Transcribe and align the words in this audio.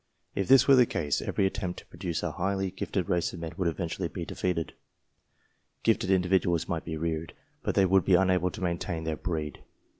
If 0.33 0.47
this 0.47 0.67
were 0.67 0.73
the 0.75 0.87
case, 0.87 1.21
every 1.21 1.45
attempt 1.45 1.77
to 1.77 1.85
produce 1.85 2.23
a 2.23 2.31
highly 2.31 2.71
gifted 2.71 3.07
race 3.07 3.33
of 3.33 3.39
men 3.39 3.51
would 3.57 3.67
eventually 3.67 4.07
be 4.07 4.25
defeated. 4.25 4.73
Gifted 5.83 6.09
individuals 6.09 6.67
might 6.67 6.85
be 6.85 6.97
reared, 6.97 7.33
but 7.61 7.75
they 7.75 7.85
would 7.85 8.03
be 8.05 8.15
unable 8.15 8.49
to 8.49 8.63
maintain 8.63 9.03
their 9.03 9.15
breed. 9.15 9.61